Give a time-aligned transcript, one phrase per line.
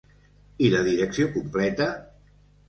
[0.67, 1.91] I la direcció completa?